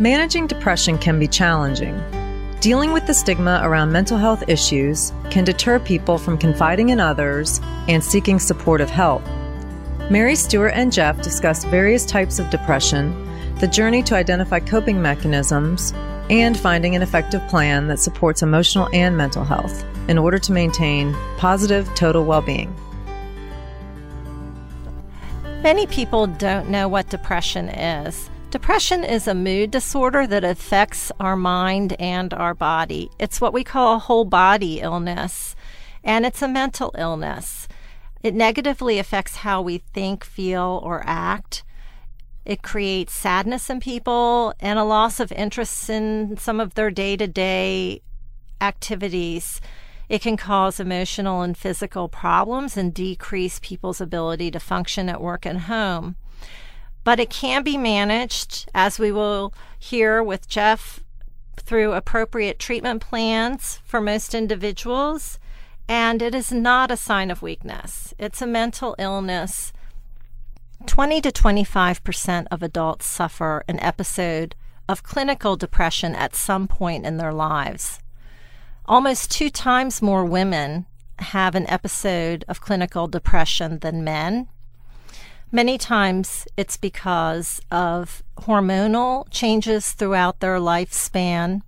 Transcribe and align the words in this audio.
Managing 0.00 0.48
depression 0.48 0.98
can 0.98 1.20
be 1.20 1.28
challenging. 1.28 1.96
Dealing 2.58 2.92
with 2.92 3.06
the 3.06 3.14
stigma 3.14 3.60
around 3.62 3.92
mental 3.92 4.18
health 4.18 4.42
issues 4.48 5.12
can 5.30 5.44
deter 5.44 5.78
people 5.78 6.18
from 6.18 6.36
confiding 6.36 6.88
in 6.88 6.98
others 6.98 7.60
and 7.86 8.02
seeking 8.02 8.40
supportive 8.40 8.90
help. 8.90 9.22
Mary 10.10 10.34
Stewart 10.34 10.72
and 10.74 10.92
Jeff 10.92 11.22
discuss 11.22 11.64
various 11.64 12.04
types 12.04 12.40
of 12.40 12.50
depression, 12.50 13.14
the 13.60 13.68
journey 13.68 14.02
to 14.02 14.16
identify 14.16 14.58
coping 14.58 15.00
mechanisms, 15.00 15.94
and 16.28 16.58
finding 16.58 16.96
an 16.96 17.02
effective 17.02 17.46
plan 17.46 17.86
that 17.86 18.00
supports 18.00 18.42
emotional 18.42 18.88
and 18.92 19.16
mental 19.16 19.44
health 19.44 19.84
in 20.08 20.18
order 20.18 20.40
to 20.40 20.50
maintain 20.50 21.14
positive 21.36 21.88
total 21.94 22.24
well 22.24 22.42
being. 22.42 22.74
Many 25.62 25.86
people 25.86 26.26
don't 26.26 26.68
know 26.68 26.88
what 26.88 27.08
depression 27.10 27.68
is. 27.68 28.28
Depression 28.54 29.02
is 29.02 29.26
a 29.26 29.34
mood 29.34 29.72
disorder 29.72 30.28
that 30.28 30.44
affects 30.44 31.10
our 31.18 31.34
mind 31.34 31.96
and 31.98 32.32
our 32.32 32.54
body. 32.54 33.10
It's 33.18 33.40
what 33.40 33.52
we 33.52 33.64
call 33.64 33.96
a 33.96 33.98
whole 33.98 34.24
body 34.24 34.78
illness, 34.78 35.56
and 36.04 36.24
it's 36.24 36.40
a 36.40 36.46
mental 36.46 36.94
illness. 36.96 37.66
It 38.22 38.32
negatively 38.32 39.00
affects 39.00 39.38
how 39.38 39.60
we 39.60 39.78
think, 39.78 40.22
feel, 40.22 40.80
or 40.84 41.02
act. 41.04 41.64
It 42.44 42.62
creates 42.62 43.12
sadness 43.12 43.68
in 43.70 43.80
people 43.80 44.54
and 44.60 44.78
a 44.78 44.84
loss 44.84 45.18
of 45.18 45.32
interest 45.32 45.90
in 45.90 46.36
some 46.36 46.60
of 46.60 46.74
their 46.74 46.92
day 46.92 47.16
to 47.16 47.26
day 47.26 48.02
activities. 48.60 49.60
It 50.08 50.22
can 50.22 50.36
cause 50.36 50.78
emotional 50.78 51.42
and 51.42 51.58
physical 51.58 52.08
problems 52.08 52.76
and 52.76 52.94
decrease 52.94 53.58
people's 53.60 54.00
ability 54.00 54.52
to 54.52 54.60
function 54.60 55.08
at 55.08 55.20
work 55.20 55.44
and 55.44 55.62
home 55.62 56.14
but 57.04 57.20
it 57.20 57.30
can 57.30 57.62
be 57.62 57.76
managed, 57.76 58.68
as 58.74 58.98
we 58.98 59.12
will 59.12 59.52
hear 59.78 60.22
with 60.22 60.48
Jeff, 60.48 61.00
through 61.56 61.92
appropriate 61.92 62.58
treatment 62.58 63.02
plans 63.02 63.80
for 63.84 64.00
most 64.00 64.34
individuals. 64.34 65.38
And 65.88 66.22
it 66.22 66.34
is 66.34 66.50
not 66.50 66.90
a 66.90 66.96
sign 66.96 67.30
of 67.30 67.42
weakness, 67.42 68.14
it's 68.18 68.42
a 68.42 68.46
mental 68.46 68.96
illness. 68.98 69.72
20 70.86 71.20
to 71.22 71.30
25% 71.30 72.46
of 72.50 72.62
adults 72.62 73.06
suffer 73.06 73.64
an 73.68 73.80
episode 73.80 74.54
of 74.88 75.02
clinical 75.02 75.56
depression 75.56 76.14
at 76.14 76.34
some 76.34 76.68
point 76.68 77.06
in 77.06 77.16
their 77.16 77.32
lives. 77.32 78.00
Almost 78.86 79.30
two 79.30 79.48
times 79.48 80.02
more 80.02 80.24
women 80.24 80.86
have 81.18 81.54
an 81.54 81.68
episode 81.70 82.44
of 82.48 82.60
clinical 82.60 83.06
depression 83.06 83.78
than 83.78 84.04
men. 84.04 84.48
Many 85.52 85.78
times 85.78 86.48
it's 86.56 86.76
because 86.76 87.60
of 87.70 88.22
hormonal 88.38 89.26
changes 89.30 89.92
throughout 89.92 90.40
their 90.40 90.58
lifespan, 90.58 91.62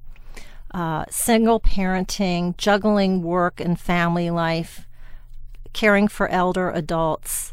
uh, 0.74 1.04
single 1.08 1.60
parenting, 1.60 2.56
juggling 2.56 3.22
work 3.22 3.60
and 3.60 3.78
family 3.78 4.28
life, 4.28 4.86
caring 5.72 6.08
for 6.08 6.28
elder 6.28 6.70
adults. 6.70 7.52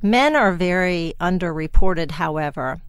Men 0.00 0.36
are 0.36 0.52
very 0.52 1.14
underreported, 1.20 2.12
however. 2.12 2.80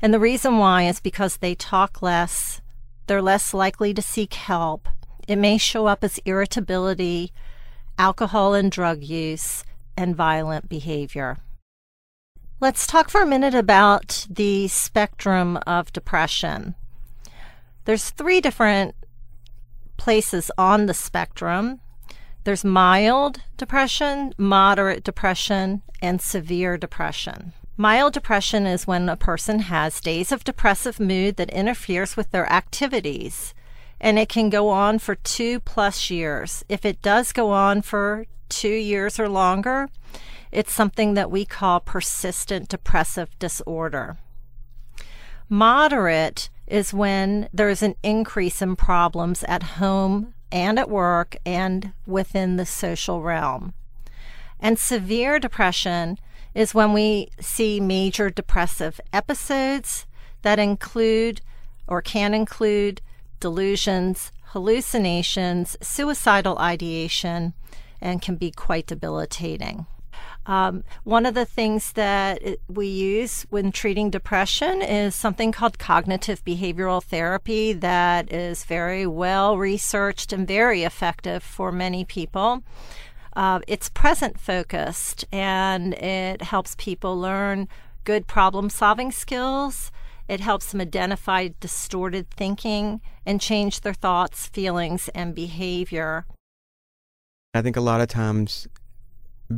And 0.00 0.14
the 0.14 0.20
reason 0.20 0.58
why 0.58 0.84
is 0.84 1.00
because 1.00 1.36
they 1.36 1.54
talk 1.54 2.00
less, 2.00 2.62
they're 3.06 3.22
less 3.22 3.52
likely 3.52 3.92
to 3.92 4.02
seek 4.02 4.34
help. 4.34 4.88
It 5.28 5.36
may 5.36 5.58
show 5.58 5.86
up 5.86 6.02
as 6.02 6.18
irritability, 6.24 7.32
alcohol 7.98 8.54
and 8.54 8.70
drug 8.70 9.02
use, 9.02 9.64
and 9.96 10.16
violent 10.16 10.68
behavior. 10.68 11.38
Let's 12.60 12.86
talk 12.86 13.10
for 13.10 13.20
a 13.20 13.26
minute 13.26 13.54
about 13.54 14.26
the 14.30 14.68
spectrum 14.68 15.58
of 15.66 15.92
depression. 15.92 16.76
There's 17.84 18.10
three 18.10 18.40
different 18.40 18.94
places 19.96 20.52
on 20.56 20.86
the 20.86 20.94
spectrum. 20.94 21.80
There's 22.44 22.64
mild 22.64 23.40
depression, 23.56 24.34
moderate 24.38 25.02
depression, 25.02 25.82
and 26.00 26.22
severe 26.22 26.78
depression. 26.78 27.54
Mild 27.76 28.12
depression 28.12 28.66
is 28.66 28.86
when 28.86 29.08
a 29.08 29.16
person 29.16 29.58
has 29.58 30.00
days 30.00 30.30
of 30.30 30.44
depressive 30.44 31.00
mood 31.00 31.36
that 31.36 31.50
interferes 31.50 32.16
with 32.16 32.30
their 32.30 32.50
activities, 32.50 33.52
and 34.00 34.16
it 34.16 34.28
can 34.28 34.48
go 34.48 34.68
on 34.68 35.00
for 35.00 35.16
two 35.16 35.58
plus 35.58 36.08
years. 36.08 36.64
If 36.68 36.84
it 36.84 37.02
does 37.02 37.32
go 37.32 37.50
on 37.50 37.82
for 37.82 38.26
two 38.48 38.68
years 38.68 39.18
or 39.18 39.28
longer, 39.28 39.88
it's 40.54 40.72
something 40.72 41.14
that 41.14 41.32
we 41.32 41.44
call 41.44 41.80
persistent 41.80 42.68
depressive 42.68 43.36
disorder. 43.40 44.16
Moderate 45.48 46.48
is 46.66 46.94
when 46.94 47.48
there's 47.52 47.82
an 47.82 47.96
increase 48.04 48.62
in 48.62 48.76
problems 48.76 49.42
at 49.48 49.62
home 49.62 50.32
and 50.52 50.78
at 50.78 50.88
work 50.88 51.36
and 51.44 51.92
within 52.06 52.56
the 52.56 52.64
social 52.64 53.20
realm. 53.20 53.74
And 54.60 54.78
severe 54.78 55.40
depression 55.40 56.18
is 56.54 56.72
when 56.72 56.92
we 56.92 57.30
see 57.40 57.80
major 57.80 58.30
depressive 58.30 59.00
episodes 59.12 60.06
that 60.42 60.60
include 60.60 61.40
or 61.88 62.00
can 62.00 62.32
include 62.32 63.02
delusions, 63.40 64.30
hallucinations, 64.52 65.76
suicidal 65.82 66.56
ideation, 66.58 67.54
and 68.00 68.22
can 68.22 68.36
be 68.36 68.52
quite 68.52 68.86
debilitating. 68.86 69.86
Um, 70.46 70.84
one 71.04 71.24
of 71.24 71.34
the 71.34 71.46
things 71.46 71.92
that 71.92 72.42
we 72.68 72.86
use 72.86 73.46
when 73.50 73.72
treating 73.72 74.10
depression 74.10 74.82
is 74.82 75.14
something 75.14 75.52
called 75.52 75.78
cognitive 75.78 76.44
behavioral 76.44 77.02
therapy 77.02 77.72
that 77.72 78.30
is 78.32 78.64
very 78.64 79.06
well 79.06 79.56
researched 79.56 80.32
and 80.32 80.46
very 80.46 80.82
effective 80.82 81.42
for 81.42 81.72
many 81.72 82.04
people. 82.04 82.62
Uh, 83.34 83.60
it's 83.66 83.88
present 83.88 84.38
focused 84.38 85.24
and 85.32 85.94
it 85.94 86.42
helps 86.42 86.74
people 86.76 87.18
learn 87.18 87.68
good 88.04 88.26
problem 88.26 88.68
solving 88.68 89.10
skills. 89.10 89.90
It 90.28 90.40
helps 90.40 90.70
them 90.70 90.80
identify 90.80 91.48
distorted 91.60 92.30
thinking 92.30 93.00
and 93.26 93.40
change 93.40 93.80
their 93.80 93.94
thoughts, 93.94 94.46
feelings, 94.46 95.08
and 95.14 95.34
behavior. 95.34 96.26
I 97.52 97.62
think 97.62 97.76
a 97.76 97.80
lot 97.80 98.00
of 98.00 98.08
times 98.08 98.66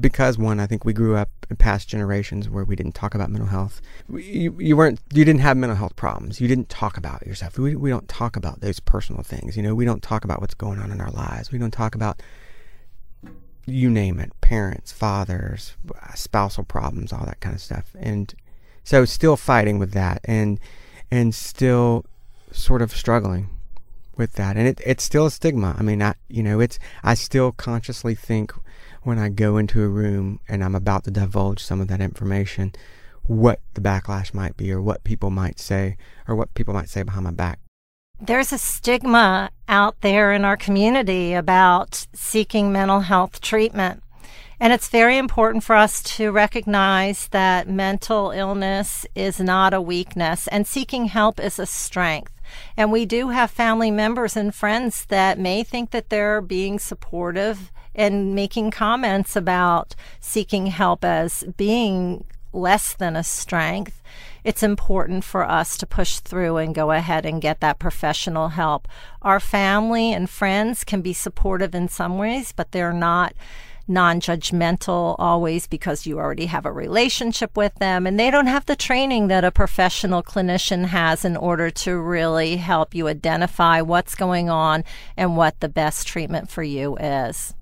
because 0.00 0.38
one, 0.38 0.60
I 0.60 0.66
think 0.66 0.84
we 0.84 0.92
grew 0.92 1.16
up 1.16 1.30
in 1.48 1.56
past 1.56 1.88
generations 1.88 2.48
where 2.48 2.64
we 2.64 2.76
didn't 2.76 2.94
talk 2.94 3.14
about 3.14 3.30
mental 3.30 3.48
health. 3.48 3.80
You, 4.08 4.56
you 4.58 4.76
weren't, 4.76 5.00
you 5.12 5.24
didn't 5.24 5.40
have 5.40 5.56
mental 5.56 5.76
health 5.76 5.96
problems. 5.96 6.40
You 6.40 6.48
didn't 6.48 6.68
talk 6.68 6.96
about 6.96 7.26
yourself. 7.26 7.58
We, 7.58 7.76
we 7.76 7.90
don't 7.90 8.08
talk 8.08 8.36
about 8.36 8.60
those 8.60 8.80
personal 8.80 9.22
things. 9.22 9.56
You 9.56 9.62
know, 9.62 9.74
we 9.74 9.84
don't 9.84 10.02
talk 10.02 10.24
about 10.24 10.40
what's 10.40 10.54
going 10.54 10.80
on 10.80 10.90
in 10.90 11.00
our 11.00 11.10
lives. 11.10 11.52
We 11.52 11.58
don't 11.58 11.72
talk 11.72 11.94
about, 11.94 12.20
you 13.66 13.90
name 13.90 14.18
it, 14.18 14.32
parents, 14.40 14.92
fathers, 14.92 15.76
spousal 16.14 16.64
problems, 16.64 17.12
all 17.12 17.26
that 17.26 17.40
kind 17.40 17.54
of 17.54 17.60
stuff. 17.60 17.94
And 17.98 18.34
so 18.84 19.04
still 19.04 19.36
fighting 19.36 19.78
with 19.78 19.92
that 19.92 20.20
and, 20.24 20.60
and 21.10 21.34
still 21.34 22.06
sort 22.52 22.82
of 22.82 22.92
struggling 22.92 23.50
with 24.16 24.32
that. 24.34 24.56
And 24.56 24.68
it, 24.68 24.80
it's 24.84 25.04
still 25.04 25.26
a 25.26 25.30
stigma. 25.30 25.76
I 25.78 25.82
mean, 25.82 26.02
I, 26.02 26.14
you 26.28 26.42
know, 26.42 26.60
it's, 26.60 26.78
I 27.02 27.14
still 27.14 27.52
consciously 27.52 28.14
think 28.14 28.52
when 29.06 29.18
I 29.20 29.28
go 29.28 29.56
into 29.56 29.82
a 29.82 29.88
room 29.88 30.40
and 30.48 30.64
I'm 30.64 30.74
about 30.74 31.04
to 31.04 31.10
divulge 31.12 31.62
some 31.62 31.80
of 31.80 31.86
that 31.88 32.00
information, 32.00 32.72
what 33.24 33.60
the 33.74 33.80
backlash 33.80 34.34
might 34.34 34.56
be, 34.56 34.72
or 34.72 34.82
what 34.82 35.04
people 35.04 35.30
might 35.30 35.60
say, 35.60 35.96
or 36.26 36.34
what 36.34 36.52
people 36.54 36.74
might 36.74 36.88
say 36.88 37.04
behind 37.04 37.24
my 37.24 37.30
back. 37.30 37.60
There's 38.20 38.52
a 38.52 38.58
stigma 38.58 39.50
out 39.68 40.00
there 40.00 40.32
in 40.32 40.44
our 40.44 40.56
community 40.56 41.34
about 41.34 42.06
seeking 42.14 42.72
mental 42.72 43.00
health 43.00 43.40
treatment. 43.40 44.02
And 44.58 44.72
it's 44.72 44.88
very 44.88 45.18
important 45.18 45.62
for 45.62 45.76
us 45.76 46.02
to 46.16 46.32
recognize 46.32 47.28
that 47.28 47.68
mental 47.68 48.30
illness 48.30 49.06
is 49.14 49.38
not 49.38 49.74
a 49.74 49.80
weakness 49.80 50.48
and 50.48 50.66
seeking 50.66 51.06
help 51.06 51.38
is 51.38 51.58
a 51.58 51.66
strength. 51.66 52.32
And 52.76 52.92
we 52.92 53.06
do 53.06 53.28
have 53.30 53.50
family 53.50 53.90
members 53.90 54.36
and 54.36 54.54
friends 54.54 55.04
that 55.06 55.38
may 55.38 55.62
think 55.62 55.90
that 55.90 56.10
they're 56.10 56.40
being 56.40 56.78
supportive 56.78 57.70
and 57.94 58.34
making 58.34 58.70
comments 58.70 59.36
about 59.36 59.94
seeking 60.20 60.66
help 60.66 61.04
as 61.04 61.44
being 61.56 62.24
less 62.52 62.94
than 62.94 63.16
a 63.16 63.22
strength, 63.22 64.02
it's 64.42 64.62
important 64.62 65.24
for 65.24 65.44
us 65.44 65.76
to 65.76 65.86
push 65.86 66.20
through 66.20 66.56
and 66.56 66.74
go 66.74 66.90
ahead 66.90 67.26
and 67.26 67.42
get 67.42 67.60
that 67.60 67.78
professional 67.78 68.50
help. 68.50 68.88
Our 69.22 69.40
family 69.40 70.12
and 70.12 70.30
friends 70.30 70.84
can 70.84 71.02
be 71.02 71.12
supportive 71.12 71.74
in 71.74 71.88
some 71.88 72.16
ways, 72.16 72.52
but 72.52 72.72
they're 72.72 72.92
not 72.92 73.34
non 73.88 74.20
judgmental 74.20 75.14
always 75.18 75.66
because 75.66 76.06
you 76.06 76.18
already 76.18 76.46
have 76.46 76.66
a 76.66 76.72
relationship 76.72 77.56
with 77.56 77.74
them 77.76 78.06
and 78.06 78.18
they 78.18 78.30
don't 78.30 78.46
have 78.46 78.66
the 78.66 78.76
training 78.76 79.28
that 79.28 79.44
a 79.44 79.50
professional 79.50 80.22
clinician 80.22 80.86
has 80.86 81.24
in 81.24 81.36
order 81.36 81.70
to 81.70 81.98
really 81.98 82.56
help 82.56 82.94
you 82.94 83.08
identify 83.08 83.80
what's 83.80 84.14
going 84.14 84.50
on 84.50 84.84
and 85.16 85.36
what 85.36 85.60
the 85.60 85.68
best 85.68 86.06
treatment 86.06 86.50
for 86.50 86.62
you 86.62 86.96
is. 86.96 87.54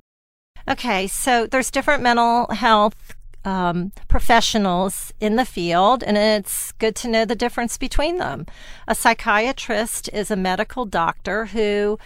Okay, 0.67 1.07
so 1.07 1.47
there's 1.47 1.71
different 1.71 2.03
mental 2.03 2.47
health 2.49 3.15
um, 3.45 3.93
professionals 4.09 5.13
in 5.21 5.37
the 5.37 5.45
field, 5.45 6.03
and 6.03 6.17
it's 6.17 6.73
good 6.73 6.97
to 6.97 7.09
know 7.09 7.25
the 7.25 7.37
difference 7.37 7.77
between 7.77 8.19
them. 8.19 8.47
A 8.89 8.95
psychiatrist 8.95 10.09
is 10.13 10.31
a 10.31 10.37
medical 10.37 10.87
doctor 10.87 11.47
who 11.47 11.99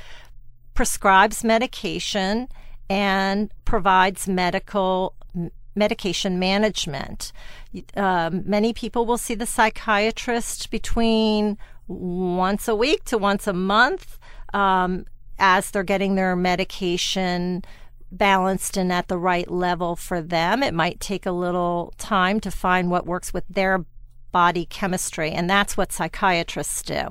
prescribes 0.74 1.44
medication 1.44 2.48
and 2.88 3.50
provides 3.64 4.29
medical 4.29 5.14
medication 5.75 6.38
management. 6.38 7.32
Um, 7.96 8.43
many 8.44 8.73
people 8.73 9.06
will 9.06 9.19
see 9.19 9.35
the 9.35 9.46
psychiatrist 9.46 10.70
between 10.70 11.56
once 11.87 12.69
a 12.69 12.75
week 12.75 13.05
to 13.05 13.17
once 13.17 13.46
a 13.46 13.52
month 13.52 14.19
um, 14.52 15.06
as 15.38 15.70
they're 15.70 15.85
getting 15.85 16.17
their 16.17 16.37
medication 16.37 17.64
balanced 18.11 18.76
and 18.76 18.93
at 18.93 19.08
the 19.08 19.19
right 19.19 19.50
level 19.50 19.94
for 19.94 20.20
them. 20.20 20.62
It 20.62 20.75
might 20.75 21.00
take 21.00 21.26
a 21.26 21.32
little 21.32 21.94
time 21.99 22.40
to 22.40 22.50
find 22.50 22.90
what 22.90 23.06
works 23.06 23.32
with 23.32 23.44
their 23.49 23.85
body 24.32 24.67
chemistry, 24.67 25.31
and 25.31 25.49
that's 25.49 25.76
what 25.76 25.93
psychiatrists 25.93 26.82
do. 26.82 27.08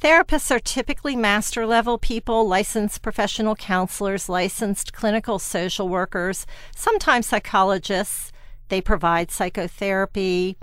Therapists 0.00 0.50
are 0.50 0.60
typically 0.60 1.16
master 1.16 1.66
level 1.66 1.98
people, 1.98 2.46
licensed 2.46 3.00
professional 3.00 3.54
counselors, 3.54 4.28
licensed 4.28 4.92
clinical 4.92 5.38
social 5.38 5.88
workers, 5.88 6.46
sometimes 6.76 7.26
psychologists. 7.26 8.32
They 8.68 8.80
provide 8.80 9.30
psychotherapy, 9.30 10.56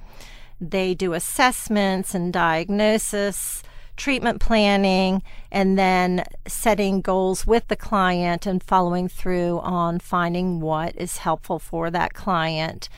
they 0.60 0.94
do 0.94 1.14
assessments 1.14 2.14
and 2.14 2.32
diagnosis 2.32 3.64
treatment 4.02 4.42
planning, 4.42 5.22
and 5.52 5.78
then 5.78 6.24
setting 6.48 7.02
goals 7.02 7.46
with 7.46 7.68
the 7.68 7.76
client 7.76 8.48
and 8.48 8.64
following 8.64 9.08
through 9.08 9.60
on 9.60 10.00
finding 10.00 10.60
what 10.60 10.96
is 10.96 11.18
helpful 11.18 11.60
for 11.60 11.92
that 11.92 12.14
client. 12.14 12.90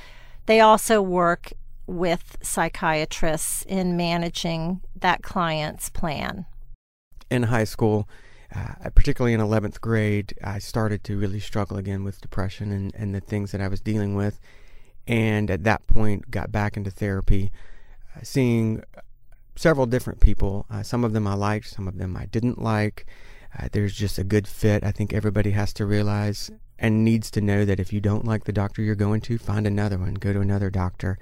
They 0.45 0.61
also 0.61 1.01
work 1.01 1.51
with 1.85 2.37
psychiatrists 2.41 3.63
in 3.63 3.97
managing 3.97 4.79
that 5.03 5.21
client's 5.21 5.89
plan. 5.89 6.45
In 7.29 7.43
high 7.43 7.63
school, 7.65 8.09
uh, 8.55 8.89
particularly 8.95 9.33
in 9.33 9.39
11th 9.39 9.79
grade, 9.79 10.33
I 10.43 10.59
started 10.59 11.03
to 11.05 11.17
really 11.17 11.39
struggle 11.39 11.77
again 11.77 12.03
with 12.03 12.21
depression 12.21 12.71
and, 12.71 12.91
and 12.95 13.13
the 13.13 13.19
things 13.19 13.51
that 13.51 13.61
I 13.61 13.67
was 13.67 13.81
dealing 13.81 14.15
with. 14.15 14.39
And 15.05 15.51
at 15.51 15.63
that 15.65 15.85
point, 15.85 16.31
got 16.31 16.51
back 16.51 16.77
into 16.77 16.89
therapy, 16.89 17.51
uh, 18.15 18.21
seeing 18.23 18.83
several 19.55 19.85
different 19.85 20.19
people. 20.19 20.65
Uh, 20.69 20.83
some 20.83 21.03
of 21.03 21.13
them 21.13 21.27
I 21.27 21.33
liked, 21.33 21.67
some 21.67 21.87
of 21.87 21.97
them 21.97 22.15
I 22.15 22.25
didn't 22.25 22.61
like. 22.61 23.05
Uh, 23.57 23.67
there's 23.71 23.93
just 23.93 24.17
a 24.17 24.23
good 24.23 24.47
fit. 24.47 24.83
I 24.83 24.91
think 24.91 25.13
everybody 25.13 25.51
has 25.51 25.73
to 25.73 25.85
realize 25.85 26.49
and 26.79 27.03
needs 27.03 27.29
to 27.31 27.41
know 27.41 27.65
that 27.65 27.79
if 27.79 27.93
you 27.93 28.01
don't 28.01 28.25
like 28.25 28.45
the 28.45 28.53
doctor 28.53 28.81
you're 28.81 28.95
going 28.95 29.21
to, 29.21 29.37
find 29.37 29.67
another 29.67 29.97
one, 29.97 30.15
go 30.15 30.33
to 30.33 30.41
another 30.41 30.69
doctor. 30.69 31.17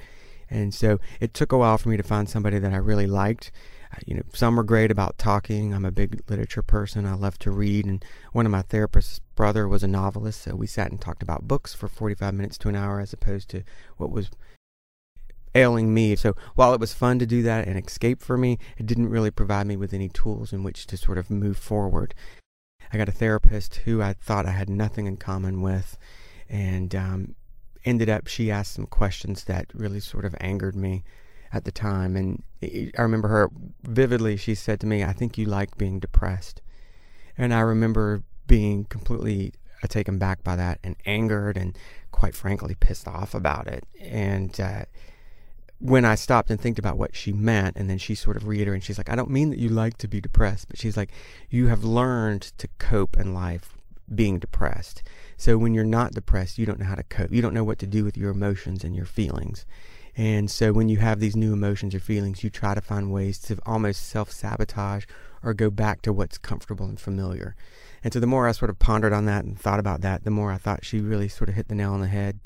And 0.51 0.74
so 0.74 1.00
it 1.21 1.33
took 1.33 1.51
a 1.51 1.57
while 1.57 1.77
for 1.77 1.89
me 1.89 1.98
to 1.98 2.03
find 2.03 2.30
somebody 2.30 2.59
that 2.59 2.74
I 2.74 2.77
really 2.77 3.07
liked. 3.07 3.51
You 4.06 4.15
know, 4.15 4.24
some 4.33 4.59
are 4.59 4.63
great 4.63 4.92
about 4.92 5.18
talking. 5.18 5.74
I'm 5.74 5.86
a 5.86 5.92
big 5.92 6.21
literature 6.30 6.62
person. 6.62 7.06
I 7.06 7.13
love 7.13 7.39
to 7.39 7.51
read. 7.51 7.86
And 7.86 8.03
one 8.33 8.45
of 8.45 8.51
my 8.51 8.62
therapist's 8.62 9.19
brother 9.36 9.68
was 9.68 9.83
a 9.83 9.88
novelist, 9.88 10.42
so 10.42 10.56
we 10.56 10.68
sat 10.68 10.92
and 10.92 11.00
talked 11.00 11.24
about 11.24 11.48
books 11.48 11.74
for 11.74 11.88
45 11.88 12.33
minutes 12.33 12.57
to 12.59 12.69
an 12.69 12.75
hour 12.75 13.00
as 13.00 13.13
opposed 13.13 13.50
to 13.50 13.63
what 13.98 14.12
was 14.12 14.30
ailing 15.56 15.94
me. 15.94 16.15
So 16.15 16.36
while 16.56 16.74
it 16.74 16.80
was 16.80 16.94
fun 16.94 17.19
to 17.19 17.25
do 17.25 17.42
that 17.44 17.68
and 17.68 17.77
escape 17.77 18.21
for 18.21 18.38
me, 18.38 18.57
it 18.77 18.86
didn't 18.86 19.09
really 19.09 19.31
provide 19.31 19.68
me 19.68 19.75
with 19.75 19.94
any 19.94 20.09
tools 20.09 20.53
in 20.53 20.63
which 20.63 20.86
to 20.88 20.98
sort 20.98 21.18
of 21.18 21.30
move 21.30 21.57
forward. 21.57 22.13
I 22.94 22.98
got 22.98 23.09
a 23.09 23.13
therapist 23.13 23.77
who 23.77 24.01
I 24.01 24.13
thought 24.13 24.45
I 24.45 24.51
had 24.51 24.69
nothing 24.69 25.06
in 25.07 25.18
common 25.18 25.62
with, 25.62 25.98
and 26.50 26.94
um, 26.94 27.36
ended 27.86 28.10
up 28.10 28.28
she 28.28 28.51
asked 28.51 28.74
some 28.74 28.86
questions 28.86 29.45
that 29.45 29.68
really 29.74 30.00
sort 30.00 30.25
of 30.25 30.36
angered 30.39 30.75
me 30.75 31.04
at 31.54 31.66
the 31.66 31.72
time. 31.72 32.16
And 32.16 32.44
I 32.63 33.01
remember 33.01 33.28
her 33.28 33.50
vividly. 33.83 34.38
She 34.38 34.56
said 34.56 34.80
to 34.81 34.88
me, 34.88 35.04
"I 35.04 35.13
think 35.13 35.38
you 35.38 35.45
like 35.45 35.78
being 35.78 36.00
depressed," 36.00 36.62
and 37.38 37.54
I 37.54 37.62
remember 37.62 38.24
being 38.48 38.86
completely 38.86 39.54
taken 39.88 40.18
back 40.18 40.44
by 40.44 40.56
that 40.56 40.80
and 40.83 40.95
angered 41.06 41.57
and 41.57 41.78
quite 42.12 42.36
frankly 42.36 42.75
pissed 42.80 43.07
off 43.07 43.33
about 43.33 43.68
it. 43.68 43.84
And 44.00 44.60
uh, 44.60 44.86
when 45.80 46.06
I 46.06 46.16
stopped 46.16 46.51
and 46.51 46.62
think 46.62 46.77
about 46.77 46.98
what 46.98 47.16
she 47.16 47.34
meant, 47.34 47.75
and 47.77 47.89
then 47.89 47.98
she 47.98 48.13
sort 48.13 48.38
of 48.38 48.48
reiterated, 48.48 48.84
she's 48.84 48.98
like, 48.98 49.10
I 49.10 49.16
don't 49.16 49.31
mean 49.31 49.50
that 49.50 49.60
you 49.60 49.69
like 49.69 49.98
to 49.98 50.07
be 50.07 50.22
depressed, 50.22 50.68
but 50.68 50.77
she's 50.77 50.95
like, 50.95 51.12
you 51.50 51.68
have 51.68 51.84
learned 51.84 52.44
to 52.60 52.68
cope 52.77 53.18
in 53.18 53.34
life 53.34 53.77
being 54.16 54.40
depressed. 54.40 55.04
So 55.38 55.58
when 55.58 55.74
you're 55.74 55.84
not 55.84 56.13
depressed, 56.13 56.58
you 56.58 56.66
don't 56.66 56.80
know 56.80 56.86
how 56.86 56.96
to 56.96 57.04
cope. 57.04 57.31
You 57.31 57.42
don't 57.42 57.54
know 57.54 57.63
what 57.63 57.80
to 57.80 57.88
do 57.88 58.04
with 58.04 58.18
your 58.18 58.31
emotions 58.31 58.84
and 58.84 58.96
your 58.96 59.06
feelings. 59.06 59.66
And 60.16 60.52
so 60.52 60.74
when 60.74 60.90
you 60.90 60.98
have 60.98 61.19
these 61.19 61.36
new 61.36 61.54
emotions 61.54 61.96
or 61.96 62.00
feelings, 62.00 62.44
you 62.44 62.50
try 62.50 62.75
to 62.75 62.81
find 62.81 63.12
ways 63.12 63.40
to 63.40 63.58
almost 63.66 64.08
self 64.08 64.31
sabotage 64.31 65.06
or 65.44 65.54
go 65.54 65.69
back 65.69 66.02
to 66.04 66.13
what's 66.13 66.38
comfortable 66.38 66.86
and 66.86 67.00
familiar. 67.00 67.56
And 68.04 68.13
so 68.13 68.19
the 68.19 68.28
more 68.28 68.48
I 68.48 68.52
sort 68.52 68.69
of 68.69 68.80
pondered 68.80 69.13
on 69.13 69.25
that 69.25 69.46
and 69.46 69.60
thought 69.60 69.80
about 69.80 70.02
that, 70.02 70.24
the 70.24 70.31
more 70.31 70.52
I 70.52 70.58
thought 70.58 70.86
she 70.86 71.00
really 71.00 71.28
sort 71.28 71.50
of 71.50 71.56
hit 71.56 71.69
the 71.69 71.75
nail 71.75 71.94
on 71.94 72.02
the 72.02 72.08
head. 72.08 72.40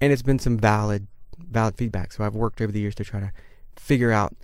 And 0.00 0.12
it's 0.12 0.22
been 0.22 0.38
some 0.38 0.58
valid 0.58 1.06
valid 1.38 1.76
feedback. 1.76 2.12
So 2.12 2.24
I've 2.24 2.34
worked 2.34 2.60
over 2.60 2.72
the 2.72 2.80
years 2.80 2.94
to 2.96 3.04
try 3.04 3.20
to 3.20 3.32
figure 3.76 4.12
out 4.12 4.34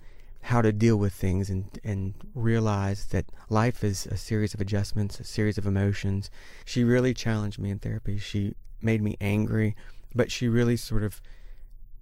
how 0.43 0.61
to 0.61 0.73
deal 0.73 0.97
with 0.97 1.13
things 1.13 1.49
and 1.49 1.79
and 1.83 2.13
realize 2.35 3.05
that 3.07 3.25
life 3.49 3.83
is 3.83 4.05
a 4.07 4.17
series 4.17 4.53
of 4.53 4.61
adjustments, 4.61 5.19
a 5.19 5.23
series 5.23 5.57
of 5.57 5.65
emotions. 5.65 6.29
She 6.65 6.83
really 6.83 7.13
challenged 7.13 7.59
me 7.59 7.69
in 7.69 7.79
therapy. 7.79 8.17
She 8.17 8.53
made 8.81 9.01
me 9.01 9.15
angry, 9.21 9.75
but 10.13 10.31
she 10.31 10.47
really 10.49 10.75
sort 10.75 11.03
of 11.03 11.21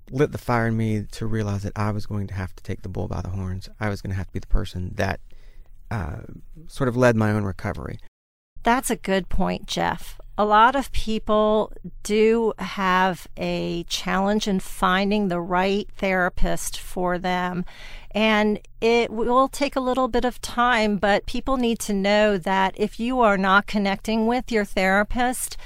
lit 0.10 0.32
the 0.32 0.38
fire 0.38 0.68
in 0.68 0.76
me 0.76 1.06
to 1.12 1.26
realize 1.26 1.64
that 1.64 1.74
I 1.76 1.92
was 1.92 2.06
going 2.06 2.28
to 2.28 2.34
have 2.34 2.56
to 2.56 2.64
take 2.64 2.82
the 2.82 2.90
bull 2.90 3.08
by 3.08 3.22
the 3.22 3.30
horns. 3.30 3.70
I 3.80 3.90
was 3.90 4.02
going 4.02 4.12
to 4.12 4.18
have 4.18 4.28
to 4.28 4.34
be 4.34 4.40
the 4.40 4.48
person 4.48 4.94
that 4.96 5.20
uh, 5.92 6.22
sort 6.68 6.88
of 6.88 6.98
led 6.98 7.16
my 7.16 7.32
own 7.32 7.44
recovery. 7.44 8.00
That's 8.64 8.90
a 8.90 8.96
good 8.96 9.30
point, 9.30 9.68
Jeff 9.68 10.20
a 10.42 10.46
lot 10.46 10.76
of 10.76 10.92
people 10.92 11.72
do 12.02 12.52
have 12.58 13.28
a 13.38 13.84
challenge 13.84 14.48
in 14.48 14.60
finding 14.60 15.28
the 15.28 15.40
right 15.40 15.88
therapist 15.98 16.80
for 16.80 17.20
them. 17.20 17.64
And 18.10 18.60
it 18.82 19.12
will 19.12 19.48
take 19.48 19.76
a 19.76 19.80
little 19.80 20.08
bit 20.08 20.26
of 20.26 20.42
time, 20.42 20.98
but 20.98 21.28
people 21.28 21.58
need 21.58 21.78
to 21.82 21.94
know 21.94 22.40
that 22.40 22.74
if 22.76 23.00
you 23.00 23.20
are 23.20 23.38
not 23.38 23.68
connecting 23.68 24.26
with 24.26 24.52
your 24.52 24.66
therapist, 24.66 25.58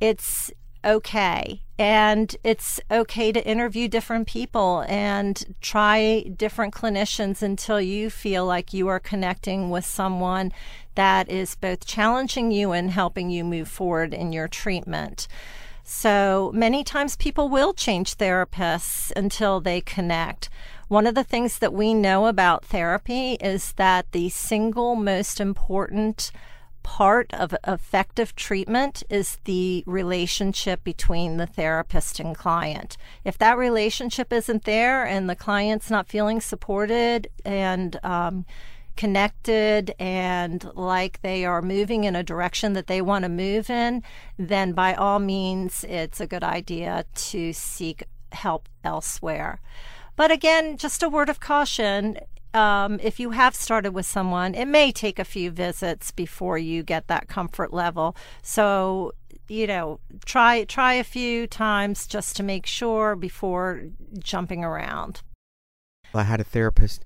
it's 0.00 0.50
okay. 0.84 1.62
And 1.78 2.34
it's 2.42 2.80
okay 2.90 3.32
to 3.32 3.46
interview 3.46 3.86
different 3.86 4.26
people 4.26 4.84
and 4.88 5.56
try 5.60 6.22
different 6.22 6.72
clinicians 6.72 7.42
until 7.42 7.80
you 7.80 8.08
feel 8.08 8.46
like 8.46 8.72
you 8.72 8.88
are 8.88 9.00
connecting 9.00 9.68
with 9.68 9.84
someone 9.84 10.52
that 10.94 11.30
is 11.30 11.54
both 11.54 11.84
challenging 11.84 12.50
you 12.50 12.72
and 12.72 12.90
helping 12.90 13.28
you 13.28 13.44
move 13.44 13.68
forward 13.68 14.14
in 14.14 14.32
your 14.32 14.48
treatment. 14.48 15.28
So 15.84 16.50
many 16.54 16.82
times 16.82 17.14
people 17.14 17.48
will 17.48 17.74
change 17.74 18.16
therapists 18.16 19.12
until 19.14 19.60
they 19.60 19.82
connect. 19.82 20.48
One 20.88 21.06
of 21.06 21.14
the 21.14 21.24
things 21.24 21.58
that 21.58 21.72
we 21.72 21.94
know 21.94 22.26
about 22.26 22.64
therapy 22.64 23.34
is 23.34 23.72
that 23.72 24.10
the 24.12 24.30
single 24.30 24.96
most 24.96 25.40
important 25.40 26.32
part 26.86 27.34
of 27.34 27.52
effective 27.66 28.36
treatment 28.36 29.02
is 29.10 29.38
the 29.42 29.82
relationship 29.88 30.84
between 30.84 31.36
the 31.36 31.44
therapist 31.46 32.20
and 32.20 32.36
client. 32.36 32.96
If 33.24 33.36
that 33.38 33.58
relationship 33.58 34.32
isn't 34.32 34.62
there 34.62 35.04
and 35.04 35.28
the 35.28 35.34
client's 35.34 35.90
not 35.90 36.06
feeling 36.06 36.40
supported 36.40 37.26
and 37.44 37.98
um, 38.04 38.46
connected 38.96 39.96
and 39.98 40.70
like 40.76 41.20
they 41.22 41.44
are 41.44 41.60
moving 41.60 42.04
in 42.04 42.14
a 42.14 42.22
direction 42.22 42.74
that 42.74 42.86
they 42.86 43.02
want 43.02 43.24
to 43.24 43.28
move 43.28 43.68
in, 43.68 44.04
then 44.38 44.72
by 44.72 44.94
all 44.94 45.18
means, 45.18 45.84
it's 45.88 46.20
a 46.20 46.26
good 46.28 46.44
idea 46.44 47.04
to 47.16 47.52
seek 47.52 48.04
help 48.30 48.68
elsewhere. 48.84 49.60
But 50.14 50.30
again, 50.30 50.76
just 50.76 51.02
a 51.02 51.08
word 51.08 51.28
of 51.28 51.40
caution 51.40 52.18
um, 52.56 52.98
if 53.02 53.20
you 53.20 53.30
have 53.30 53.54
started 53.54 53.92
with 53.92 54.06
someone, 54.06 54.54
it 54.54 54.64
may 54.64 54.90
take 54.90 55.18
a 55.18 55.24
few 55.24 55.50
visits 55.50 56.10
before 56.10 56.56
you 56.56 56.82
get 56.82 57.06
that 57.08 57.28
comfort 57.28 57.72
level. 57.72 58.16
So, 58.40 59.12
you 59.46 59.66
know, 59.66 60.00
try 60.24 60.64
try 60.64 60.94
a 60.94 61.04
few 61.04 61.46
times 61.46 62.06
just 62.06 62.34
to 62.36 62.42
make 62.42 62.64
sure 62.64 63.14
before 63.14 63.82
jumping 64.18 64.64
around. 64.64 65.20
I 66.14 66.22
had 66.22 66.40
a 66.40 66.44
therapist, 66.44 67.04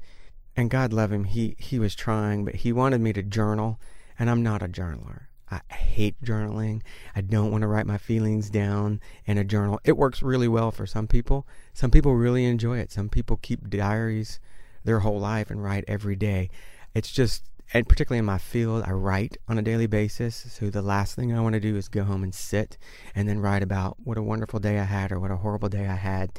and 0.57 0.71
God 0.71 0.92
love 0.92 1.11
him, 1.11 1.25
he 1.25 1.57
he 1.59 1.80
was 1.80 1.97
trying, 1.97 2.45
but 2.45 2.54
he 2.57 2.73
wanted 2.73 3.00
me 3.00 3.12
to 3.14 3.23
journal, 3.23 3.80
and 4.21 4.30
I'm 4.30 4.45
not 4.45 4.62
a 4.62 4.69
journaler. 4.69 5.23
I 5.50 5.62
hate 5.75 6.14
journaling. 6.23 6.80
I 7.16 7.23
don't 7.23 7.50
want 7.50 7.62
to 7.62 7.66
write 7.66 7.87
my 7.87 7.99
feelings 7.99 8.50
down 8.50 9.00
in 9.26 9.37
a 9.37 9.42
journal. 9.42 9.80
It 9.83 9.97
works 9.97 10.23
really 10.23 10.47
well 10.47 10.71
for 10.71 10.87
some 10.87 11.09
people. 11.09 11.45
Some 11.75 11.90
people 11.90 12.14
really 12.14 12.45
enjoy 12.45 12.78
it. 12.78 12.92
Some 12.92 13.09
people 13.09 13.37
keep 13.37 13.69
diaries 13.69 14.38
their 14.85 15.01
whole 15.01 15.19
life 15.19 15.51
and 15.51 15.63
write 15.63 15.85
every 15.87 16.17
day. 16.17 16.51
It's 16.95 17.11
just 17.11 17.45
and 17.73 17.89
particularly 17.89 18.19
in 18.19 18.25
my 18.25 18.39
field, 18.39 18.83
I 18.85 18.91
write 18.91 19.37
on 19.49 19.57
a 19.57 19.63
daily 19.63 19.87
basis. 19.87 20.35
So 20.35 20.71
the 20.71 20.83
last 20.83 21.15
thing 21.15 21.33
I 21.33 21.41
want 21.41 21.53
to 21.53 21.61
do 21.61 21.77
is 21.77 21.89
go 21.89 22.03
home 22.03 22.25
and 22.25 22.35
sit 22.35 22.77
and 23.15 23.29
then 23.29 23.39
write 23.39 23.63
about 23.63 23.97
what 24.03 24.19
a 24.19 24.23
wonderful 24.23 24.59
day 24.59 24.79
I 24.79 24.85
had 24.85 25.13
or 25.13 25.21
what 25.21 25.31
a 25.31 25.37
horrible 25.37 25.69
day 25.69 25.87
I 25.87 25.95
had. 25.95 26.33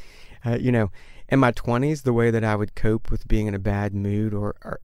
Uh, 0.45 0.57
you 0.59 0.71
know, 0.71 0.91
in 1.29 1.39
my 1.39 1.53
20s, 1.53 2.03
the 2.03 2.11
way 2.11 2.31
that 2.31 2.43
I 2.43 2.55
would 2.55 2.75
cope 2.75 3.09
with 3.09 3.27
being 3.27 3.47
in 3.47 3.55
a 3.55 3.59
bad 3.59 3.93
mood, 3.93 4.33
or, 4.33 4.55
or 4.65 4.81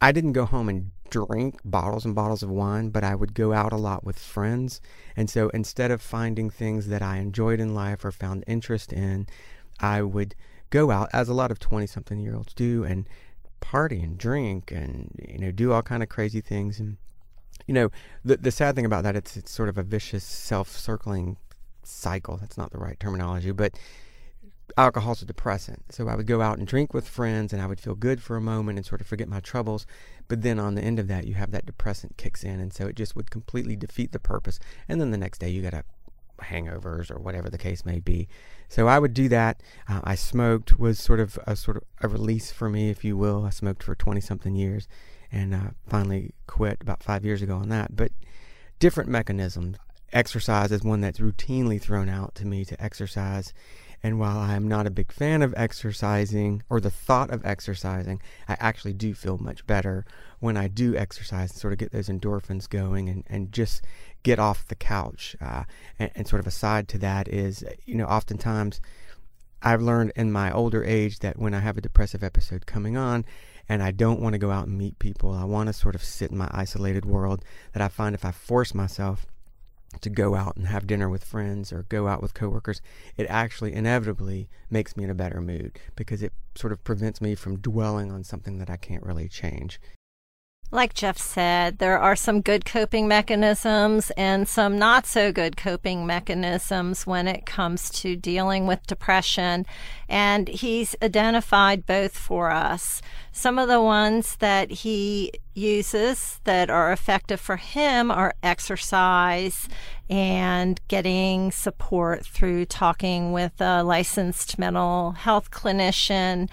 I 0.00 0.10
didn't 0.10 0.32
go 0.32 0.44
home 0.44 0.68
and 0.68 0.90
drink 1.08 1.60
bottles 1.64 2.04
and 2.04 2.16
bottles 2.16 2.42
of 2.42 2.50
wine, 2.50 2.90
but 2.90 3.04
I 3.04 3.14
would 3.14 3.34
go 3.34 3.52
out 3.52 3.72
a 3.72 3.76
lot 3.76 4.02
with 4.02 4.18
friends. 4.18 4.80
And 5.16 5.30
so 5.30 5.50
instead 5.50 5.92
of 5.92 6.02
finding 6.02 6.50
things 6.50 6.88
that 6.88 7.02
I 7.02 7.18
enjoyed 7.18 7.60
in 7.60 7.74
life 7.74 8.04
or 8.04 8.10
found 8.10 8.42
interest 8.48 8.92
in, 8.92 9.28
I 9.78 10.02
would 10.02 10.34
go 10.70 10.90
out, 10.90 11.08
as 11.12 11.28
a 11.28 11.34
lot 11.34 11.50
of 11.50 11.58
20 11.58 11.86
something 11.86 12.18
year 12.18 12.34
olds 12.34 12.54
do, 12.54 12.84
and 12.84 13.08
party 13.64 14.00
and 14.00 14.18
drink 14.18 14.70
and 14.70 15.10
you 15.26 15.38
know 15.38 15.50
do 15.50 15.72
all 15.72 15.82
kind 15.82 16.02
of 16.02 16.08
crazy 16.08 16.40
things. 16.40 16.78
And 16.78 16.98
you 17.66 17.74
know 17.74 17.90
the 18.24 18.36
the 18.36 18.50
sad 18.50 18.74
thing 18.74 18.84
about 18.84 19.04
that 19.04 19.16
it's 19.16 19.36
it's 19.36 19.50
sort 19.50 19.68
of 19.68 19.78
a 19.78 19.82
vicious 19.82 20.24
self-circling 20.24 21.36
cycle. 21.82 22.36
That's 22.36 22.58
not 22.58 22.72
the 22.72 22.78
right 22.78 23.00
terminology 23.00 23.52
but 23.52 23.78
alcohol's 24.76 25.22
a 25.22 25.26
depressant. 25.26 25.82
So 25.90 26.08
i 26.08 26.14
would 26.14 26.26
go 26.26 26.40
out 26.40 26.58
and 26.58 26.66
drink 26.66 26.92
with 26.92 27.08
friends 27.08 27.52
and 27.52 27.62
i 27.62 27.66
would 27.66 27.80
feel 27.80 27.94
good 27.94 28.22
for 28.22 28.36
a 28.36 28.40
moment 28.40 28.78
and 28.78 28.86
sort 28.86 29.00
of 29.00 29.06
forget 29.06 29.28
my 29.28 29.40
troubles. 29.40 29.86
But 30.28 30.42
then 30.42 30.58
on 30.58 30.74
the 30.74 30.82
end 30.82 30.98
of 30.98 31.08
that 31.08 31.26
you 31.26 31.34
have 31.34 31.50
that 31.52 31.66
depressant 31.66 32.16
kicks 32.16 32.44
in 32.44 32.60
and 32.60 32.72
so 32.72 32.86
it 32.86 32.96
just 32.96 33.16
would 33.16 33.30
completely 33.30 33.76
defeat 33.76 34.12
the 34.12 34.18
purpose. 34.18 34.58
And 34.88 35.00
then 35.00 35.10
the 35.10 35.18
next 35.18 35.38
day 35.38 35.48
you 35.48 35.62
got 35.62 35.74
a 35.74 35.84
hangovers 36.40 37.10
or 37.10 37.18
whatever 37.18 37.48
the 37.48 37.58
case 37.58 37.84
may 37.84 38.00
be. 38.00 38.28
So 38.68 38.88
I 38.88 38.98
would 38.98 39.14
do 39.14 39.28
that. 39.28 39.62
Uh, 39.88 40.00
I 40.04 40.14
smoked 40.14 40.78
was 40.78 40.98
sort 40.98 41.20
of 41.20 41.38
a 41.46 41.54
sort 41.56 41.76
of 41.76 41.84
a 42.00 42.08
release 42.08 42.50
for 42.50 42.68
me, 42.68 42.90
if 42.90 43.04
you 43.04 43.16
will. 43.16 43.44
I 43.44 43.50
smoked 43.50 43.82
for 43.82 43.94
twenty 43.94 44.20
something 44.20 44.54
years, 44.54 44.88
and 45.30 45.54
uh, 45.54 45.70
finally 45.86 46.34
quit 46.46 46.78
about 46.80 47.02
five 47.02 47.24
years 47.24 47.42
ago 47.42 47.56
on 47.56 47.68
that. 47.68 47.94
But 47.94 48.12
different 48.78 49.10
mechanisms. 49.10 49.76
Exercise 50.12 50.70
is 50.70 50.82
one 50.84 51.00
that's 51.00 51.18
routinely 51.18 51.80
thrown 51.80 52.08
out 52.08 52.34
to 52.36 52.46
me 52.46 52.64
to 52.64 52.82
exercise. 52.82 53.52
And 54.04 54.18
while 54.18 54.36
I 54.36 54.54
am 54.54 54.68
not 54.68 54.86
a 54.86 54.90
big 54.90 55.10
fan 55.10 55.40
of 55.40 55.54
exercising 55.56 56.62
or 56.68 56.78
the 56.78 56.90
thought 56.90 57.30
of 57.30 57.44
exercising, 57.46 58.20
I 58.46 58.54
actually 58.60 58.92
do 58.92 59.14
feel 59.14 59.38
much 59.38 59.66
better 59.66 60.04
when 60.40 60.58
I 60.58 60.68
do 60.68 60.94
exercise 60.94 61.50
and 61.50 61.58
sort 61.58 61.72
of 61.72 61.78
get 61.78 61.90
those 61.90 62.10
endorphins 62.10 62.68
going 62.68 63.08
and, 63.08 63.24
and 63.28 63.50
just 63.50 63.80
get 64.22 64.38
off 64.38 64.68
the 64.68 64.74
couch. 64.74 65.34
Uh, 65.40 65.64
and, 65.98 66.10
and, 66.14 66.28
sort 66.28 66.40
of 66.40 66.46
aside 66.46 66.86
to 66.88 66.98
that 66.98 67.28
is, 67.28 67.64
you 67.86 67.94
know, 67.94 68.04
oftentimes 68.04 68.78
I've 69.62 69.80
learned 69.80 70.12
in 70.16 70.30
my 70.30 70.52
older 70.52 70.84
age 70.84 71.20
that 71.20 71.38
when 71.38 71.54
I 71.54 71.60
have 71.60 71.78
a 71.78 71.80
depressive 71.80 72.22
episode 72.22 72.66
coming 72.66 72.98
on 72.98 73.24
and 73.70 73.82
I 73.82 73.90
don't 73.90 74.20
want 74.20 74.34
to 74.34 74.38
go 74.38 74.50
out 74.50 74.66
and 74.66 74.76
meet 74.76 74.98
people, 74.98 75.32
I 75.32 75.44
want 75.44 75.68
to 75.68 75.72
sort 75.72 75.94
of 75.94 76.04
sit 76.04 76.30
in 76.30 76.36
my 76.36 76.50
isolated 76.52 77.06
world, 77.06 77.42
that 77.72 77.82
I 77.82 77.88
find 77.88 78.14
if 78.14 78.26
I 78.26 78.32
force 78.32 78.74
myself 78.74 79.24
to 80.00 80.10
go 80.10 80.34
out 80.34 80.56
and 80.56 80.66
have 80.66 80.86
dinner 80.86 81.08
with 81.08 81.24
friends 81.24 81.72
or 81.72 81.84
go 81.88 82.08
out 82.08 82.22
with 82.22 82.34
coworkers, 82.34 82.80
it 83.16 83.26
actually 83.28 83.72
inevitably 83.72 84.48
makes 84.70 84.96
me 84.96 85.04
in 85.04 85.10
a 85.10 85.14
better 85.14 85.40
mood 85.40 85.78
because 85.96 86.22
it 86.22 86.32
sort 86.54 86.72
of 86.72 86.84
prevents 86.84 87.20
me 87.20 87.34
from 87.34 87.58
dwelling 87.58 88.12
on 88.12 88.24
something 88.24 88.58
that 88.58 88.70
I 88.70 88.76
can't 88.76 89.04
really 89.04 89.28
change. 89.28 89.80
Like 90.70 90.92
Jeff 90.92 91.18
said, 91.18 91.78
there 91.78 92.00
are 92.00 92.16
some 92.16 92.40
good 92.40 92.64
coping 92.64 93.06
mechanisms 93.06 94.10
and 94.16 94.48
some 94.48 94.76
not 94.76 95.06
so 95.06 95.30
good 95.30 95.56
coping 95.56 96.04
mechanisms 96.04 97.06
when 97.06 97.28
it 97.28 97.46
comes 97.46 97.90
to 97.90 98.16
dealing 98.16 98.66
with 98.66 98.86
depression. 98.86 99.66
And 100.08 100.48
he's 100.48 100.96
identified 101.00 101.86
both 101.86 102.18
for 102.18 102.50
us. 102.50 103.02
Some 103.30 103.56
of 103.56 103.68
the 103.68 103.80
ones 103.80 104.36
that 104.36 104.70
he 104.70 105.32
uses 105.54 106.40
that 106.42 106.70
are 106.70 106.92
effective 106.92 107.40
for 107.40 107.56
him 107.56 108.10
are 108.10 108.34
exercise 108.42 109.68
and 110.10 110.80
getting 110.88 111.52
support 111.52 112.26
through 112.26 112.64
talking 112.66 113.32
with 113.32 113.60
a 113.60 113.84
licensed 113.84 114.58
mental 114.58 115.12
health 115.12 115.52
clinician 115.52 116.48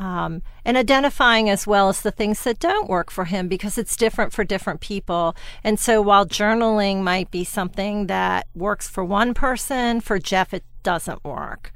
um, 0.00 0.40
and 0.64 0.78
identifying 0.78 1.50
as 1.50 1.66
well 1.66 1.90
as 1.90 2.00
the 2.00 2.10
things 2.10 2.42
that 2.44 2.58
don't 2.58 2.88
work 2.88 3.10
for 3.10 3.26
him 3.26 3.48
because 3.48 3.76
it's 3.76 3.96
different 3.96 4.32
for 4.32 4.44
different 4.44 4.80
people. 4.80 5.36
And 5.62 5.78
so 5.78 6.00
while 6.00 6.24
journaling 6.24 7.02
might 7.02 7.30
be 7.30 7.44
something 7.44 8.06
that 8.06 8.46
works 8.54 8.88
for 8.88 9.04
one 9.04 9.34
person, 9.34 10.00
for 10.00 10.18
Jeff, 10.18 10.54
it 10.54 10.64
doesn't 10.82 11.22
work. 11.22 11.70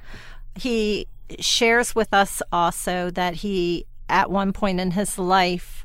He 0.55 1.07
shares 1.39 1.95
with 1.95 2.15
us 2.15 2.41
also 2.51 3.11
that 3.11 3.35
he, 3.37 3.85
at 4.09 4.31
one 4.31 4.55
point 4.55 4.81
in 4.81 4.93
his 4.93 5.19
life, 5.19 5.85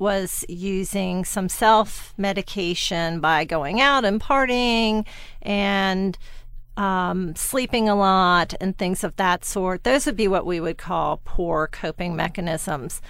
was 0.00 0.44
using 0.48 1.24
some 1.24 1.48
self 1.48 2.12
medication 2.16 3.20
by 3.20 3.44
going 3.44 3.80
out 3.80 4.04
and 4.04 4.20
partying 4.20 5.06
and 5.40 6.18
um, 6.76 7.34
sleeping 7.36 7.88
a 7.88 7.94
lot 7.94 8.54
and 8.60 8.76
things 8.76 9.04
of 9.04 9.16
that 9.16 9.44
sort. 9.44 9.84
Those 9.84 10.06
would 10.06 10.16
be 10.16 10.28
what 10.28 10.46
we 10.46 10.60
would 10.60 10.78
call 10.78 11.20
poor 11.24 11.66
coping 11.66 12.16
mechanisms. 12.16 13.00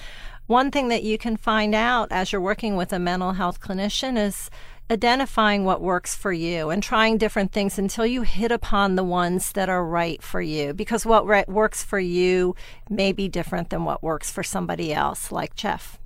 One 0.46 0.70
thing 0.70 0.88
that 0.88 1.04
you 1.04 1.18
can 1.18 1.36
find 1.36 1.74
out 1.74 2.08
as 2.10 2.32
you're 2.32 2.40
working 2.40 2.76
with 2.76 2.92
a 2.92 2.98
mental 2.98 3.32
health 3.32 3.60
clinician 3.60 4.18
is 4.18 4.50
identifying 4.90 5.64
what 5.64 5.80
works 5.80 6.14
for 6.14 6.32
you 6.32 6.68
and 6.68 6.82
trying 6.82 7.16
different 7.16 7.52
things 7.52 7.78
until 7.78 8.04
you 8.04 8.22
hit 8.22 8.52
upon 8.52 8.94
the 8.94 9.04
ones 9.04 9.52
that 9.52 9.68
are 9.68 9.86
right 9.86 10.22
for 10.22 10.42
you. 10.42 10.74
Because 10.74 11.06
what 11.06 11.26
re- 11.26 11.44
works 11.48 11.82
for 11.82 11.98
you 11.98 12.54
may 12.90 13.12
be 13.12 13.28
different 13.28 13.70
than 13.70 13.84
what 13.84 14.02
works 14.02 14.30
for 14.30 14.42
somebody 14.42 14.92
else, 14.92 15.32
like 15.32 15.54
Jeff. 15.54 15.98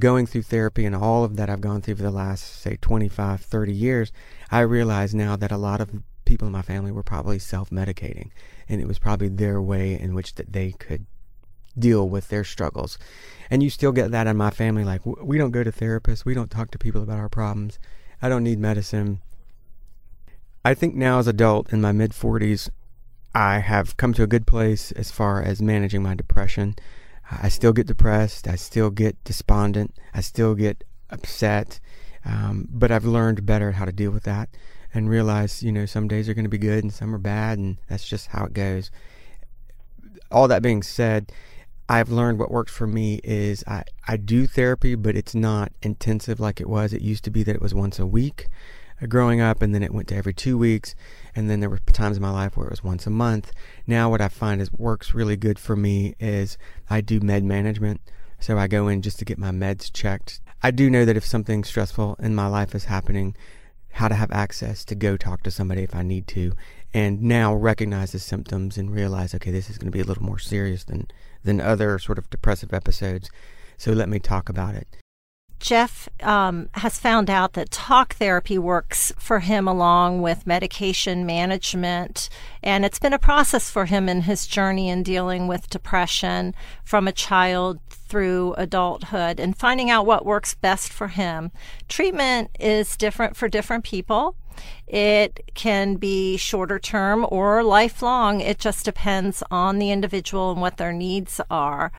Going 0.00 0.26
through 0.26 0.42
therapy 0.42 0.84
and 0.84 0.96
all 0.96 1.22
of 1.22 1.36
that 1.36 1.48
I've 1.48 1.60
gone 1.60 1.82
through 1.82 1.96
for 1.96 2.02
the 2.02 2.10
last, 2.10 2.60
say, 2.60 2.76
25, 2.80 3.40
30 3.40 3.72
years, 3.72 4.12
I 4.50 4.60
realize 4.60 5.14
now 5.14 5.36
that 5.36 5.52
a 5.52 5.56
lot 5.56 5.80
of 5.80 5.92
people 6.24 6.46
in 6.46 6.52
my 6.52 6.62
family 6.62 6.90
were 6.90 7.02
probably 7.02 7.38
self-medicating 7.38 8.30
and 8.68 8.80
it 8.80 8.88
was 8.88 8.98
probably 8.98 9.28
their 9.28 9.60
way 9.60 9.98
in 9.98 10.14
which 10.14 10.34
that 10.34 10.52
they 10.52 10.72
could 10.72 11.06
deal 11.78 12.08
with 12.08 12.28
their 12.28 12.44
struggles. 12.44 12.98
And 13.50 13.62
you 13.62 13.70
still 13.70 13.92
get 13.92 14.10
that 14.10 14.26
in 14.26 14.36
my 14.36 14.50
family 14.50 14.84
like 14.84 15.02
we 15.04 15.38
don't 15.38 15.50
go 15.50 15.64
to 15.64 15.72
therapists 15.72 16.24
we 16.24 16.34
don't 16.34 16.50
talk 16.50 16.70
to 16.70 16.78
people 16.78 17.02
about 17.02 17.18
our 17.18 17.28
problems 17.28 17.78
i 18.22 18.28
don't 18.28 18.44
need 18.44 18.58
medicine. 18.58 19.20
I 20.64 20.72
think 20.72 20.94
now 20.94 21.18
as 21.18 21.26
adult 21.26 21.72
in 21.72 21.80
my 21.80 21.92
mid 21.92 22.12
40s 22.12 22.70
i 23.34 23.58
have 23.58 23.96
come 23.96 24.14
to 24.14 24.22
a 24.22 24.28
good 24.28 24.46
place 24.46 24.92
as 24.92 25.10
far 25.10 25.42
as 25.42 25.60
managing 25.60 26.02
my 26.02 26.14
depression. 26.14 26.76
I 27.30 27.48
still 27.48 27.72
get 27.72 27.86
depressed 27.86 28.46
i 28.48 28.56
still 28.56 28.90
get 28.90 29.22
despondent 29.24 29.94
i 30.12 30.20
still 30.20 30.54
get 30.54 30.84
upset 31.10 31.80
um, 32.24 32.68
but 32.70 32.90
i've 32.90 33.04
learned 33.04 33.46
better 33.46 33.72
how 33.72 33.84
to 33.84 33.92
deal 33.92 34.10
with 34.10 34.24
that 34.24 34.48
and 34.94 35.10
realize, 35.10 35.62
you 35.62 35.72
know, 35.72 35.84
some 35.84 36.08
days 36.08 36.28
are 36.28 36.34
going 36.34 36.44
to 36.44 36.48
be 36.48 36.58
good 36.58 36.84
and 36.84 36.92
some 36.92 37.14
are 37.14 37.18
bad, 37.18 37.58
and 37.58 37.76
that's 37.88 38.08
just 38.08 38.28
how 38.28 38.44
it 38.44 38.54
goes. 38.54 38.90
All 40.30 40.48
that 40.48 40.62
being 40.62 40.82
said, 40.82 41.32
I've 41.88 42.10
learned 42.10 42.38
what 42.38 42.50
works 42.50 42.72
for 42.72 42.86
me 42.86 43.20
is 43.22 43.62
I, 43.66 43.84
I 44.08 44.16
do 44.16 44.46
therapy, 44.46 44.94
but 44.94 45.16
it's 45.16 45.34
not 45.34 45.72
intensive 45.82 46.40
like 46.40 46.60
it 46.60 46.68
was. 46.68 46.92
It 46.92 47.02
used 47.02 47.24
to 47.24 47.30
be 47.30 47.42
that 47.42 47.54
it 47.54 47.60
was 47.60 47.74
once 47.74 47.98
a 47.98 48.06
week 48.06 48.46
uh, 49.02 49.06
growing 49.06 49.40
up, 49.40 49.60
and 49.60 49.74
then 49.74 49.82
it 49.82 49.92
went 49.92 50.08
to 50.08 50.16
every 50.16 50.32
two 50.32 50.56
weeks, 50.56 50.94
and 51.34 51.50
then 51.50 51.60
there 51.60 51.68
were 51.68 51.80
times 51.92 52.16
in 52.16 52.22
my 52.22 52.30
life 52.30 52.56
where 52.56 52.68
it 52.68 52.70
was 52.70 52.84
once 52.84 53.06
a 53.06 53.10
month. 53.10 53.52
Now, 53.86 54.08
what 54.08 54.22
I 54.22 54.28
find 54.28 54.62
is 54.62 54.72
works 54.72 55.12
really 55.12 55.36
good 55.36 55.58
for 55.58 55.76
me 55.76 56.14
is 56.18 56.56
I 56.88 57.00
do 57.00 57.20
med 57.20 57.44
management. 57.44 58.00
So 58.40 58.58
I 58.58 58.66
go 58.66 58.88
in 58.88 59.00
just 59.00 59.18
to 59.20 59.24
get 59.24 59.38
my 59.38 59.50
meds 59.50 59.90
checked. 59.92 60.40
I 60.62 60.70
do 60.70 60.90
know 60.90 61.04
that 61.04 61.16
if 61.16 61.24
something 61.24 61.64
stressful 61.64 62.16
in 62.18 62.34
my 62.34 62.46
life 62.46 62.74
is 62.74 62.84
happening, 62.84 63.34
how 63.94 64.08
to 64.08 64.14
have 64.14 64.30
access 64.32 64.84
to 64.84 64.94
go 64.94 65.16
talk 65.16 65.42
to 65.44 65.50
somebody 65.50 65.82
if 65.82 65.94
I 65.94 66.02
need 66.02 66.26
to, 66.28 66.52
and 66.92 67.22
now 67.22 67.54
recognize 67.54 68.12
the 68.12 68.18
symptoms 68.18 68.76
and 68.76 68.92
realize, 68.92 69.34
okay, 69.34 69.50
this 69.50 69.70
is 69.70 69.78
going 69.78 69.90
to 69.90 69.96
be 69.96 70.00
a 70.00 70.04
little 70.04 70.22
more 70.22 70.38
serious 70.38 70.84
than 70.84 71.06
than 71.44 71.60
other 71.60 71.98
sort 71.98 72.18
of 72.18 72.30
depressive 72.30 72.72
episodes. 72.72 73.30
So 73.76 73.92
let 73.92 74.08
me 74.08 74.18
talk 74.18 74.48
about 74.48 74.74
it. 74.74 74.88
Jeff 75.60 76.08
um, 76.22 76.68
has 76.74 76.98
found 76.98 77.30
out 77.30 77.54
that 77.54 77.70
talk 77.70 78.14
therapy 78.16 78.58
works 78.58 79.12
for 79.16 79.40
him 79.40 79.66
along 79.66 80.20
with 80.20 80.46
medication 80.46 81.24
management. 81.24 82.28
And 82.62 82.84
it's 82.84 82.98
been 82.98 83.14
a 83.14 83.18
process 83.18 83.70
for 83.70 83.86
him 83.86 84.08
in 84.08 84.22
his 84.22 84.46
journey 84.46 84.90
in 84.90 85.02
dealing 85.02 85.46
with 85.46 85.70
depression 85.70 86.54
from 86.84 87.08
a 87.08 87.12
child 87.12 87.80
through 88.14 88.54
adulthood 88.56 89.40
and 89.40 89.58
finding 89.58 89.90
out 89.90 90.06
what 90.06 90.24
works 90.24 90.54
best 90.54 90.92
for 90.92 91.08
him. 91.08 91.50
Treatment 91.88 92.48
is 92.60 92.96
different 92.96 93.36
for 93.36 93.48
different 93.48 93.82
people. 93.82 94.36
It 94.86 95.40
can 95.54 95.96
be 95.96 96.36
shorter 96.36 96.78
term 96.78 97.26
or 97.28 97.64
lifelong. 97.64 98.40
It 98.40 98.60
just 98.60 98.84
depends 98.84 99.42
on 99.50 99.80
the 99.80 99.90
individual 99.90 100.52
and 100.52 100.60
what 100.60 100.76
their 100.76 100.92
needs 100.92 101.40
are. 101.50 101.90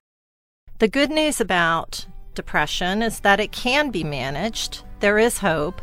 The 0.79 0.87
good 0.87 1.11
news 1.11 1.41
about 1.41 2.05
depression 2.33 3.01
is 3.01 3.19
that 3.19 3.41
it 3.41 3.51
can 3.51 3.91
be 3.91 4.05
managed. 4.05 4.85
There 5.01 5.19
is 5.19 5.39
hope 5.39 5.81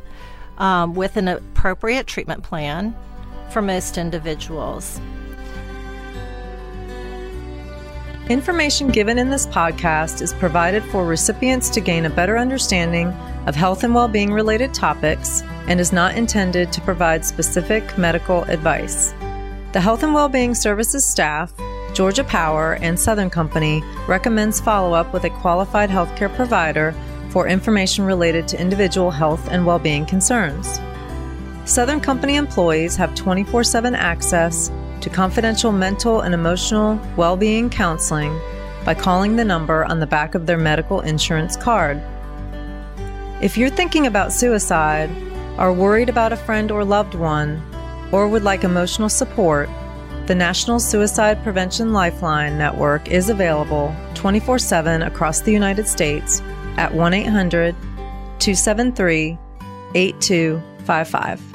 um, 0.57 0.95
with 0.95 1.19
an 1.19 1.29
appropriate 1.29 2.07
treatment 2.07 2.43
plan 2.43 2.97
for 3.51 3.61
most 3.61 3.99
individuals. 3.99 4.99
Information 8.33 8.89
given 8.89 9.19
in 9.19 9.29
this 9.29 9.47
podcast 9.47 10.23
is 10.23 10.33
provided 10.33 10.83
for 10.85 11.05
recipients 11.05 11.69
to 11.69 11.83
gain 11.83 12.07
a 12.07 12.11
better 12.11 12.39
understanding 12.39 13.09
of 13.47 13.55
health 13.55 13.85
and 13.85 13.95
well 13.95 14.09
being 14.09 14.33
related 14.33 14.73
topics 14.73 15.43
and 15.69 15.79
is 15.79 15.93
not 15.93 16.17
intended 16.17 16.73
to 16.73 16.81
provide 16.81 17.27
specific 17.27 17.99
medical 17.99 18.45
advice. 18.45 19.13
The 19.75 19.83
Health 19.83 20.03
and 20.03 20.15
Wellbeing 20.15 20.55
Services 20.55 21.05
staff, 21.05 21.53
Georgia 21.93 22.25
Power, 22.25 22.79
and 22.81 22.99
Southern 22.99 23.29
Company 23.29 23.83
recommends 24.09 24.63
follow 24.63 24.95
up 24.95 25.13
with 25.13 25.25
a 25.25 25.31
qualified 25.43 25.91
healthcare 25.91 26.35
provider 26.35 26.95
for 27.29 27.47
information 27.47 28.03
related 28.03 28.49
to 28.49 28.59
individual 28.59 29.11
health 29.11 29.47
and 29.51 29.67
well-being 29.67 30.07
concerns. 30.07 30.81
Southern 31.67 32.01
Company 32.01 32.37
employees 32.37 32.97
have 32.97 33.15
24 33.15 33.63
7 33.63 33.95
access 33.95 34.71
to 35.03 35.11
confidential 35.11 35.73
mental 35.73 36.21
and 36.21 36.33
emotional 36.33 36.99
well 37.17 37.37
being 37.37 37.69
counseling 37.69 38.39
by 38.85 38.95
calling 38.95 39.37
the 39.37 39.45
number 39.45 39.85
on 39.85 40.01
the 40.01 40.07
back 40.07 40.35
of 40.35 40.47
their 40.47 40.59
medical 40.59 41.01
insurance 41.01 41.57
card. 41.57 42.03
If 43.41 43.59
you're 43.59 43.71
thinking 43.71 44.07
about 44.07 44.33
suicide, 44.33 45.11
are 45.59 45.73
worried 45.73 46.09
about 46.09 46.33
a 46.33 46.37
friend 46.37 46.71
or 46.71 46.85
loved 46.85 47.15
one, 47.15 47.63
or 48.11 48.29
would 48.29 48.43
like 48.43 48.65
emotional 48.65 49.09
support, 49.09 49.69
the 50.27 50.35
National 50.35 50.79
Suicide 50.79 51.43
Prevention 51.43 51.93
Lifeline 51.93 52.57
Network 52.57 53.09
is 53.09 53.29
available 53.29 53.95
24 54.15 54.59
7 54.59 55.03
across 55.03 55.41
the 55.41 55.53
United 55.53 55.89
States 55.89 56.41
at 56.77 56.95
1 56.95 57.13
800 57.13 57.75
273 58.39 59.37
8255. 59.95 61.52